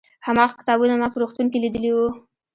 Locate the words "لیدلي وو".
1.63-2.09